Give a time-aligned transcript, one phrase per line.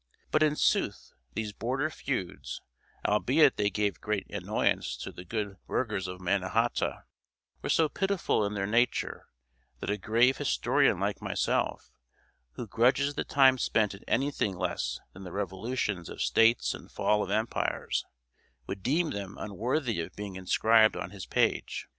[0.31, 2.59] But, in sooth, these border feuds,
[3.05, 7.03] albeit they gave great annoyance to the good burghers of Mannahata,
[7.61, 9.27] were so pitiful in their nature,
[9.79, 11.91] that a grave historian like myself,
[12.53, 17.21] who grudges the time spent in anything less than the revolutions of states and fall
[17.21, 18.03] of empires,
[18.65, 21.85] would deem them unworthy of being inscribed on his page.